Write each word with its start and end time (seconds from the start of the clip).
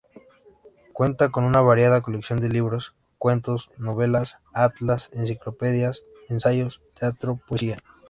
Cuenta 0.93 1.29
con 1.29 1.43
una 1.43 1.61
variada 1.61 2.01
colección 2.01 2.39
de 2.39 2.49
libros: 2.49 2.95
cuentos, 3.19 3.69
novelas, 3.77 4.39
atlas, 4.51 5.11
enciclopedias, 5.13 6.03
ensayos, 6.27 6.81
teatro, 6.99 7.39
poesía. 7.47 7.83